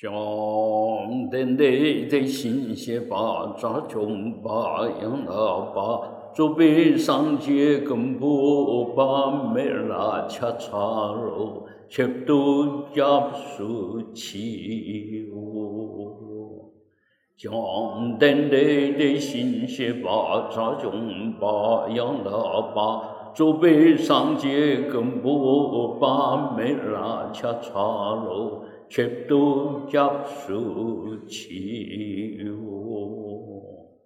[0.00, 1.64] 将等待
[2.08, 10.78] 在心血把扎穷把养老把祖辈上街跟不把没拉恰茶
[11.12, 16.72] 肉，却都加速起舞。
[17.36, 27.72] 将等待在心血把扎穷把养老把祖辈上街跟不把没拉恰茶
[28.14, 28.62] 肉。
[28.88, 33.98] 却都加速起舞，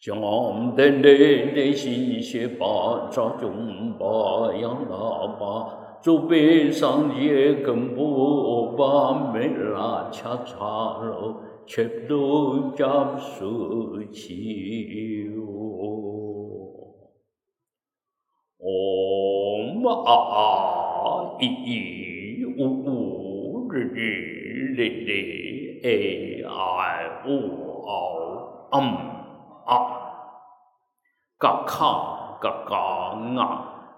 [0.00, 1.08] 将等待
[1.54, 11.36] 的心血把扎中把养老把，祖辈上街跟不把没拉恰茶肉，
[11.66, 15.42] 却都加速起舞。
[18.58, 18.64] 哦
[20.06, 20.08] 啊
[21.38, 22.21] 咦咦。
[23.82, 25.10] 日日日
[25.82, 27.28] ，a i u
[27.84, 28.86] o um
[29.66, 29.70] 啊，
[31.38, 32.76] 嘎卡嘎嘎
[33.40, 33.42] 啊，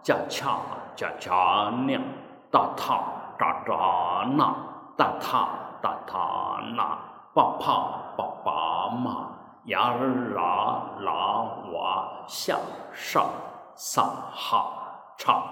[0.03, 0.59] 加恰
[0.97, 1.99] 加恰呢，
[2.51, 2.99] 哒塔
[3.39, 4.57] 哒哒那，
[4.97, 5.49] 哒塔
[5.83, 6.99] 哒塔那，
[7.35, 9.29] 巴帕巴巴嘛，
[9.67, 9.93] 呀
[10.35, 11.13] 啦啦
[11.73, 12.59] 哇，下
[12.93, 13.29] 上
[13.77, 15.43] 上哈唱。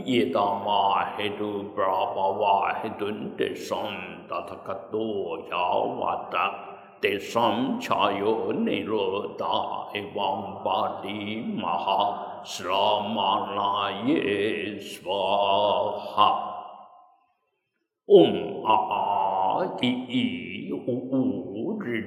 [0.00, 6.46] Om Yedama Hedu Brahma Hedun Desam Tatakato Yavata
[7.02, 14.20] Desam Chayo Niroda Evam Badi Maha Sramanaye
[14.80, 16.30] Swaha
[18.08, 18.76] Om A
[19.60, 20.22] I I
[20.68, 21.22] U U
[21.76, 22.02] R R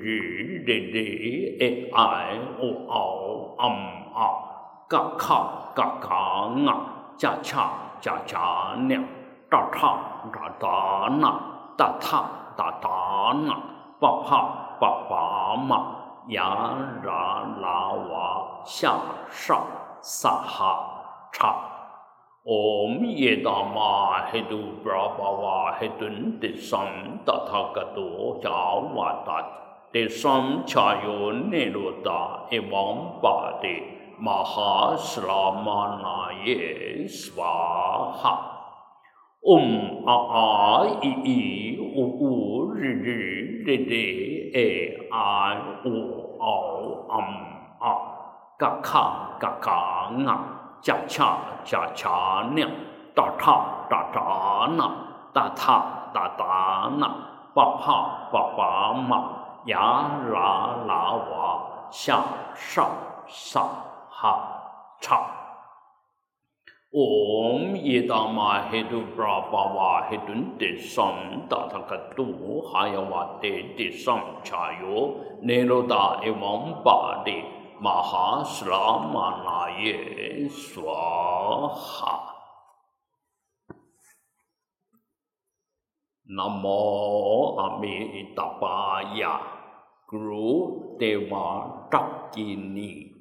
[0.66, 0.97] D D
[1.61, 3.78] E I O O Am
[4.16, 4.17] A
[4.89, 6.13] 嘎卡嘎嘎
[6.67, 8.95] 啊，加恰加恰呢，
[9.50, 9.97] 哒塔
[10.31, 11.33] 哒哒那，
[11.78, 12.23] 哒塔
[12.58, 13.53] 哒哒那，
[14.00, 15.95] 巴帕巴巴嘛，
[16.28, 18.96] 呀啦啦哇，下
[19.29, 19.62] 上
[20.02, 21.56] 萨哈查。
[22.46, 29.46] Om Yedama Hedu Brahma Hedun Desam Tathagato Javata
[29.94, 38.50] Desam Chayo Neroda Evam Bade Mahasramanaye Swaha
[39.46, 41.84] Om A A I I U
[42.22, 42.84] U R R
[43.66, 43.91] D D
[44.56, 44.57] E
[45.12, 45.53] I
[45.85, 45.96] U
[46.40, 47.29] O Am
[47.81, 47.94] A
[48.59, 49.03] Ga Kha
[49.41, 50.35] Ga Ga Nga
[50.81, 52.68] Cha Cha Cha Cha Nya
[53.16, 54.88] Da Tha Da Da Na
[55.34, 55.78] Da Tha
[56.13, 57.07] Da Da Na
[57.56, 57.97] Ba Pa
[58.31, 59.19] Ba Ba Ma
[59.66, 60.50] Ya La
[60.88, 61.46] La Wa
[61.91, 62.23] Sha
[62.56, 62.88] Sha
[63.28, 63.92] Sa
[64.23, 64.39] 哈
[65.01, 65.19] 唱。
[66.95, 77.44] Om Yedama Hedu Brahma Hedun Desam Tathagatu Hayawate Desam Chayo Neroda Evam Bade
[77.84, 82.19] Mahasramanaye Swaha
[86.29, 89.40] Namo Amitabhaya
[90.07, 93.12] Guru Deva Dakini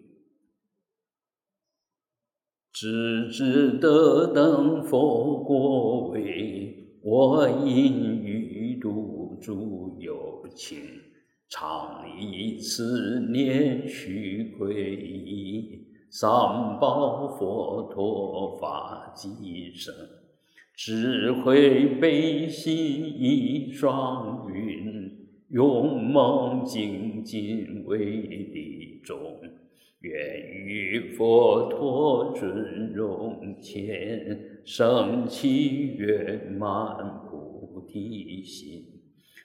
[2.72, 10.78] 只知得等佛果位，我因欲度诸有情，
[11.50, 16.30] 常以此念须皈依三
[16.80, 19.94] 宝佛陀法济生，
[20.74, 25.12] 智慧悲心一双运，
[25.50, 29.18] 勇猛精进为利众。
[30.02, 30.12] 愿
[30.66, 36.96] 与佛陀尊荣前，升起圆满
[37.28, 38.84] 菩提心，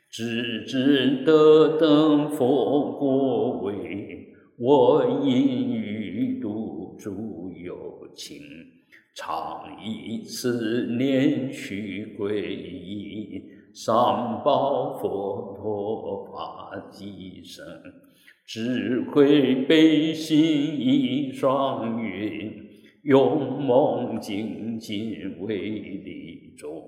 [0.10, 4.34] 直至得等佛果位。
[4.58, 8.42] 我因欲度诸有情，
[9.16, 13.44] 常以此念去皈依
[13.74, 13.96] 三
[14.44, 17.64] 宝佛陀法济生。
[18.48, 20.40] 智慧悲心
[20.80, 22.50] 一双运，
[23.04, 26.88] 勇猛精进为利众，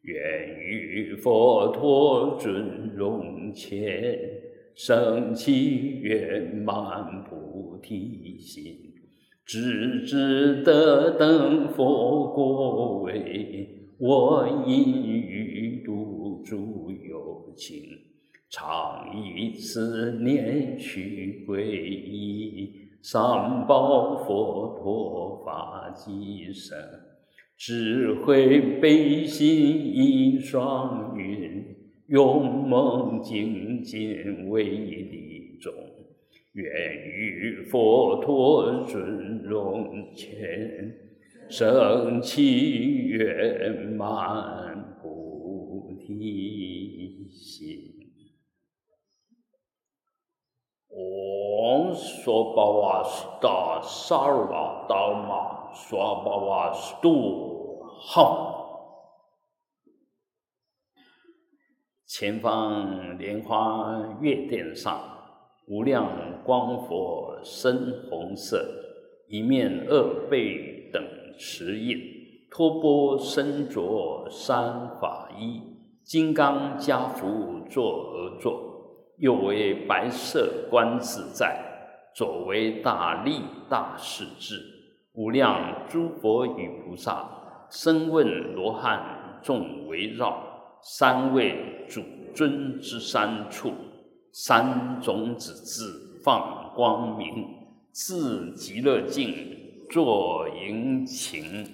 [0.00, 4.18] 愿与佛陀尊荣前，
[4.74, 8.78] 升起圆满菩提心，
[9.44, 13.68] 直至得等佛果位。
[13.98, 18.05] 我因欲度诸有情。
[18.58, 26.74] 常以此念去皈依三宝佛陀法济生，
[27.58, 31.66] 智慧悲心一双云，
[32.06, 35.70] 勇猛精进为利众，
[36.54, 36.66] 愿
[37.04, 40.96] 与佛陀尊荣前，
[41.50, 47.92] 升起圆满菩提心。
[51.76, 54.88] Om Swabhavasta Sarva
[55.74, 57.14] Swabhavastu
[58.14, 58.32] Ham。
[62.06, 64.98] 前方莲花月殿上，
[65.68, 66.08] 无量
[66.42, 68.64] 光佛深红色，
[69.28, 71.04] 一面二背等
[71.38, 71.98] 持印，
[72.50, 75.60] 托钵身着三法衣，
[76.02, 78.62] 金刚加福坐而坐。
[79.18, 81.65] 又为白色观自在，
[82.16, 84.58] 左为大力大势至，
[85.12, 87.28] 无量诸佛与菩萨，
[87.68, 90.42] 声闻罗汉众围绕，
[90.80, 92.02] 三位主
[92.34, 93.70] 尊之三处，
[94.32, 97.54] 三种子字放光明，
[97.92, 101.70] 自极乐境作迎请。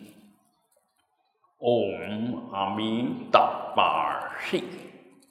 [1.60, 4.60] 唵阿弥达巴嘿。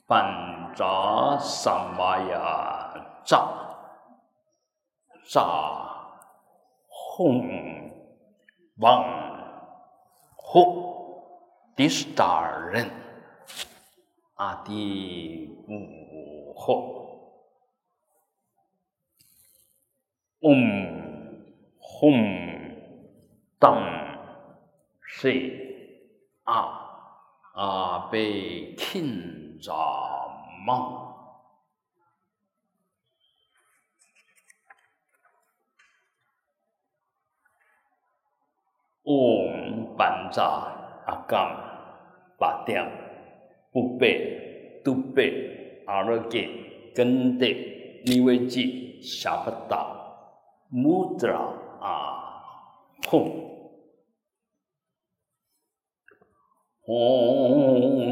[0.08, 2.94] 班扎萨玛呀
[3.24, 3.71] 扎
[5.26, 5.42] 扎
[7.18, 7.92] 吽
[8.78, 9.04] 王
[10.36, 11.24] 呼
[11.76, 12.90] 迪斯达人
[14.36, 16.74] 阿迪乌呼
[20.42, 20.56] 嗡
[21.80, 22.76] 吽
[23.60, 23.78] 当
[25.02, 25.52] 谁
[26.44, 26.80] 啊
[27.54, 29.42] 阿贝听。
[29.62, 29.74] 扎
[30.66, 31.11] 梦，
[39.12, 40.44] 嗡班扎
[41.06, 41.56] 阿甘
[42.38, 42.84] 巴点
[43.72, 46.50] 不背都背阿罗给
[46.96, 47.48] 跟的
[48.06, 49.88] 尼维吉夏不达
[50.70, 51.40] 穆德拉
[51.82, 51.88] 阿
[53.04, 53.50] 吽。
[56.84, 58.12] 唵，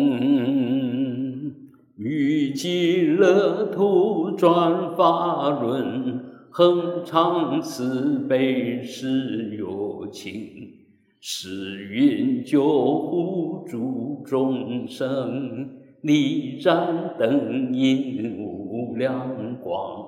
[1.97, 10.78] 欲极乐土转法轮，恒常慈悲是有情，
[11.21, 15.69] 是云救护诸众生，
[16.01, 20.05] 力燃灯引无量光，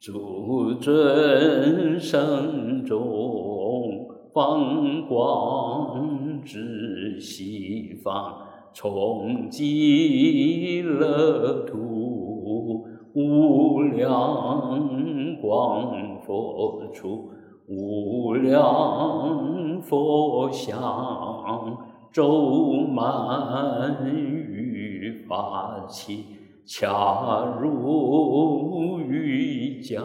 [0.00, 6.42] 诸尊生中放光。
[6.44, 8.34] 至西方，
[8.74, 12.84] 从极乐土，
[13.14, 17.30] 无量光佛处，
[17.68, 21.78] 无量佛像，
[22.12, 26.24] 周满于法器，
[26.66, 30.02] 恰如玉浆，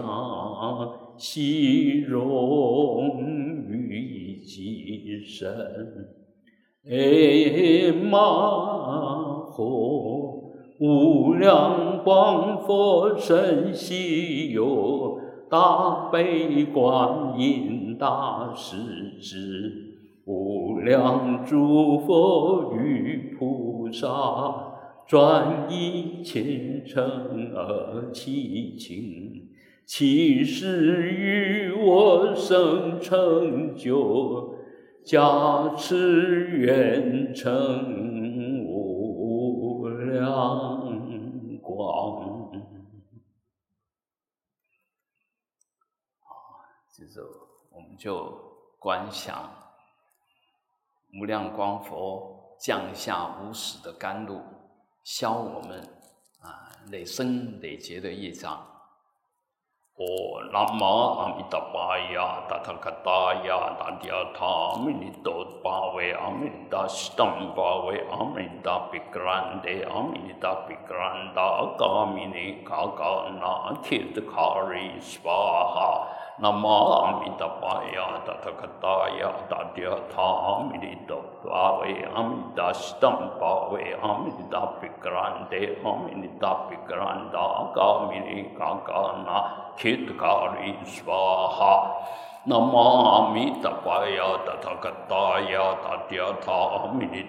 [1.17, 3.19] 悉融
[3.67, 5.49] 于己身。
[6.89, 8.19] 哎嘛
[9.51, 19.95] 吽，无量光佛身西游，大悲观音大势至，
[20.25, 24.73] 无量诸佛与菩萨，
[25.07, 29.47] 转一虔诚而祈请，
[29.85, 34.53] 其实与我生成就。
[35.07, 42.51] 加持愿成无量光。
[46.19, 46.27] 啊，
[46.99, 47.27] 这时候
[47.69, 48.33] 我们就
[48.79, 49.47] 观想
[51.21, 54.41] 无量光佛降下无始的甘露，
[55.03, 55.79] 消我们
[56.41, 58.53] 啊累生累劫的业障。
[59.93, 60.03] 哦，
[60.51, 60.83] 南无
[61.19, 67.25] 阿弥陀佛呀，达他卡达呀，达地阿他，阿弥陀巴维，阿弥达西达
[67.55, 76.07] 巴维，阿弥达比格兰德，阿弥达比格兰达，嘎弥尼嘎嘎那，提德卡瑞斯巴哈。
[76.39, 79.97] 南无阿弥陀佛呀，达他卡达呀，达地阿
[92.47, 93.51] 他，阿弥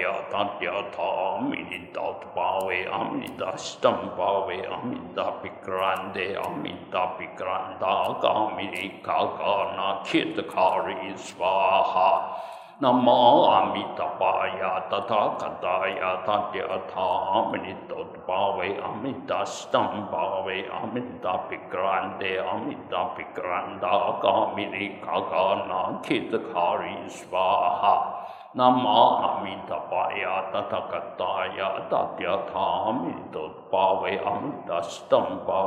[0.00, 1.52] 呀，达嗲他阿弥
[1.92, 3.28] 陀佛，维阿弥
[19.26, 19.82] 达斯坦
[20.12, 20.38] 巴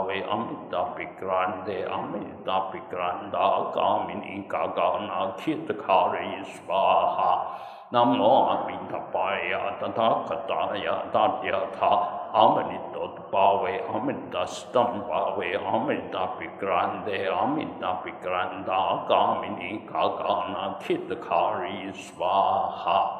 [0.06, 7.47] 维阿弥达比格兰德阿弥达比格兰达嘎弥尼嘎嘎那切的卡里斯瓦哈。
[7.91, 11.87] 南无阿弥陀佛呀，达他嘎达呀，达嗲他
[12.33, 21.55] 阿弥陀佛，维阿弥达斯坦巴维阿弥达比格兰德阿弥达比格兰达嘎弥尼嘎嘎那切的卡。
[21.95, 23.20] Swaha.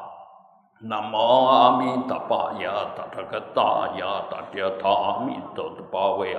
[0.82, 6.32] نمامی تپایا تٹکتایا تٹیتھامی تدپاوے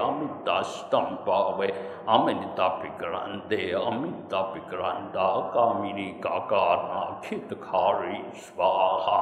[0.45, 1.67] تستم پاوے
[2.15, 9.21] امنتا پکرندے امنتا پکرندا کامنی کاکارنا کھت کھاری سواہا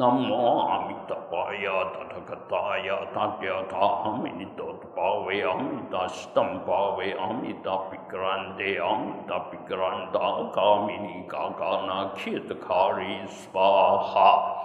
[0.00, 14.64] Namo Amitabhaya Tathagataaya Tathyaatha Aminitot Bhave Amitastam Bhave Amitapikrande Amitapikranda Kamini Kakana Khitkari Svaha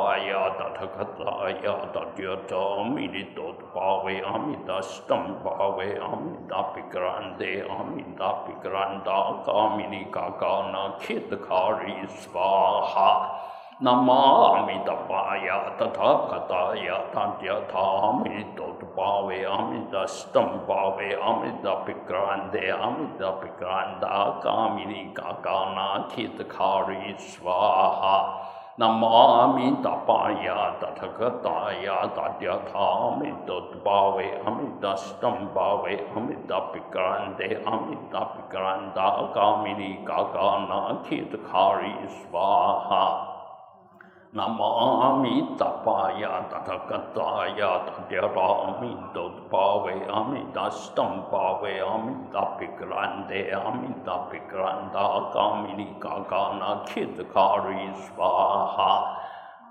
[11.62, 12.38] 卡里斯巴
[12.82, 13.08] 哈。
[13.81, 15.15] 南无阿弥陀佛
[15.45, 20.45] 呀，达他嘎达呀，达嗲他阿弥陀佛，维阿弥达斯坦
[44.35, 44.43] 巴
[51.63, 54.91] 维阿弥达比格兰德阿弥达比格兰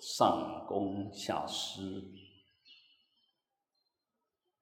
[0.00, 1.80] 上供下施。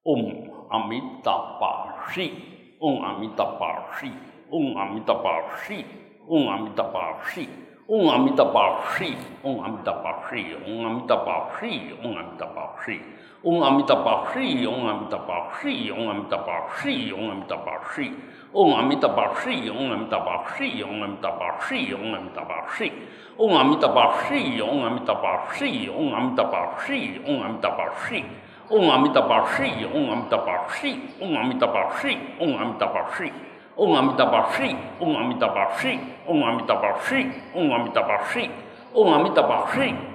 [0.04, 2.32] 嗡阿弥达巴悉，
[2.80, 4.10] 嗡阿弥达巴悉，
[4.50, 5.84] 嗡阿弥陀佛，西，
[6.28, 7.48] 嗡阿弥达巴，西，嗡阿弥陀佛，西，
[7.86, 12.96] 嗡阿弥陀佛，西，嗡阿弥陀佛，西，嗡阿弥陀佛，西，嗡阿弥陀佛，西，
[13.44, 18.10] 嗡阿弥陀佛，西，嗡阿弥陀佛，西，嗡阿弥陀佛，西，嗡阿弥陀佛，西，
[18.54, 23.02] 嗡阿弥陀佛，西，嗡阿弥陀佛，西，嗡阿弥陀佛，西，
[23.36, 28.24] 嗡阿弥陀佛，西，嗡阿弥陀佛，西，嗡阿弥陀佛，西，嗡阿弥陀佛，西。
[28.70, 33.30] 嗡阿弥陀佛，西，嗡阿弥陀佛，西，嗡阿弥陀佛，西，嗡阿弥陀佛，西，嗡阿弥陀佛，西，
[33.76, 38.50] 嗡阿弥陀佛，西，嗡阿弥陀佛，西，嗡阿弥陀佛，西，嗡阿弥陀佛，西，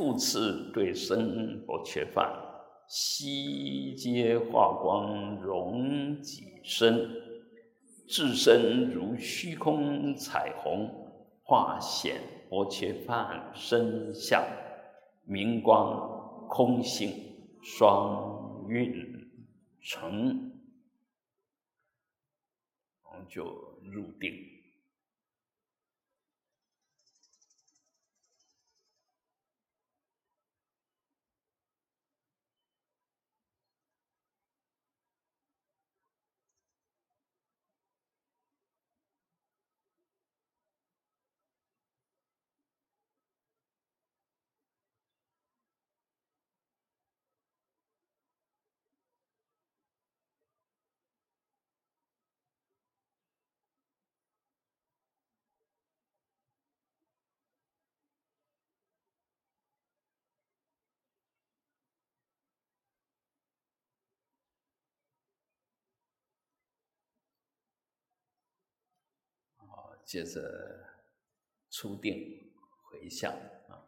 [0.00, 2.32] 复次对身不缺饭。
[2.88, 7.06] 悉皆化光融己身，
[8.08, 10.88] 自身如虚空彩虹，
[11.42, 14.42] 化显薄切梵身相，
[15.26, 17.12] 明光空性
[17.62, 18.90] 双运
[19.82, 20.50] 成，
[23.04, 23.44] 我们就
[23.82, 24.32] 入定。
[70.10, 70.40] 接着
[71.70, 72.12] 初定
[72.90, 73.86] 回向啊，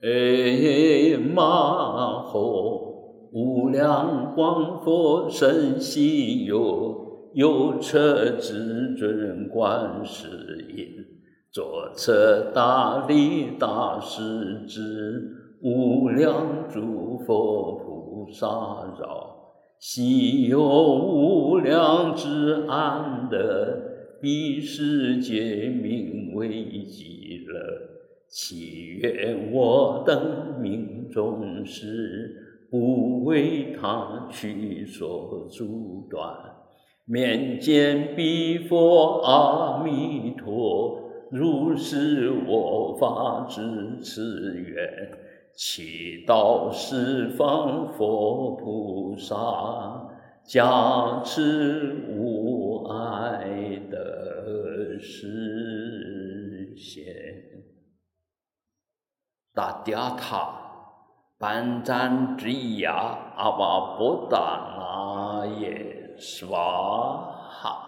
[0.00, 11.04] 哎马吼，无量光佛身西游，右侧至尊观世音，
[11.50, 18.46] 左侧大力大势至，无量诸佛菩萨
[18.98, 19.35] 绕。
[19.78, 23.76] 昔有无量之安乐，
[24.20, 27.54] 彼世界名为极乐。
[28.28, 32.34] 祈愿我等命中时，
[32.70, 36.34] 不为他去所阻断。
[37.04, 43.60] 面见彼佛阿弥陀，如是我发至
[44.02, 45.10] 此愿，
[45.56, 50.06] 祈祷十方佛菩萨
[50.44, 57.04] 加持无碍的实现。
[59.54, 60.60] 达嗲塔，
[61.38, 67.82] 班赞之呀，阿瓦波达那耶娑哈。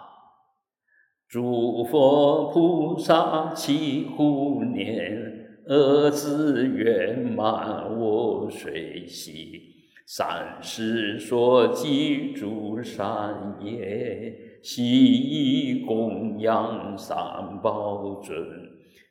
[1.29, 5.38] 诸佛菩萨祈护念，
[5.69, 9.61] 阿字圆满我随喜。
[10.07, 17.15] 三世所记诸善业，悉以供养三
[17.63, 18.35] 宝尊。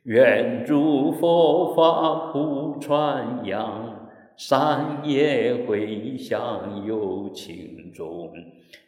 [0.06, 8.32] 愿诸佛法普传扬，善业回向有情众。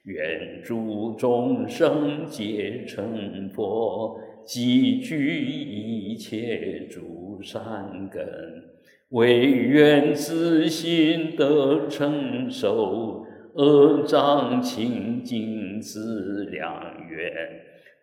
[0.06, 8.26] 愿诸众生皆成佛，积聚一切诸善根。
[9.10, 17.32] 唯愿自心得成熟，恶障清净自量愿。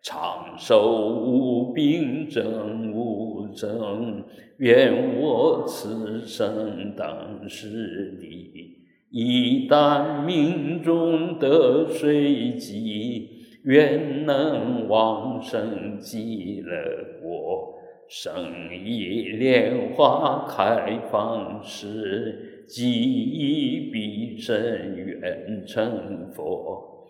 [0.03, 4.23] 长寿无病症无症，
[4.57, 8.77] 愿我此生当世地，
[9.09, 13.36] 一旦命中得随机，
[13.67, 16.73] 愿能往生极乐
[17.21, 17.73] 国，
[18.07, 18.33] 生
[18.73, 27.09] 以莲花开放时，即以必生愿成佛。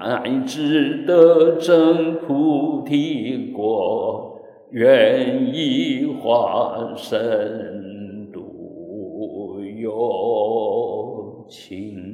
[0.00, 4.40] 乃至得证菩提果，
[4.72, 12.10] 愿以化身度有情。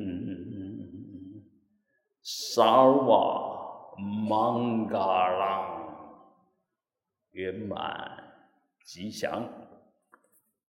[2.21, 3.38] 萨瓦
[3.99, 5.89] 芒嘎朗
[7.33, 8.23] 圆满
[8.85, 9.43] 吉祥。